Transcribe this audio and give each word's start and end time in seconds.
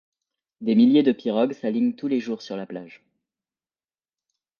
Des 0.61 0.73
milliers 0.73 1.03
de 1.03 1.11
pirogues 1.11 1.53
s'alignent 1.59 1.93
tous 1.93 2.07
les 2.07 2.19
jours 2.19 2.41
sur 2.41 2.57
la 2.57 2.65
plage. 2.65 3.03